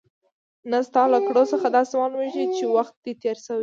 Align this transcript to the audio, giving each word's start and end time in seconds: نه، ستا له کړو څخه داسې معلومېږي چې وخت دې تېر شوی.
نه، 0.69 0.77
ستا 0.87 1.03
له 1.13 1.19
کړو 1.27 1.43
څخه 1.51 1.67
داسې 1.77 1.93
معلومېږي 2.01 2.45
چې 2.55 2.63
وخت 2.75 2.95
دې 3.03 3.13
تېر 3.21 3.37
شوی. 3.45 3.59